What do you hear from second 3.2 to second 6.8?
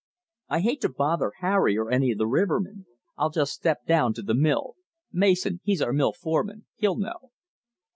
just step down to the mill. Mason he's our mill foreman